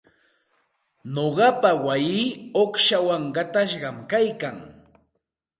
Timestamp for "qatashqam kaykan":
3.35-4.57